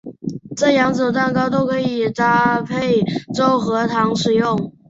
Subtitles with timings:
[0.57, 3.03] 这两种蛋糕都可以搭配
[3.35, 4.73] 粥和糖食用。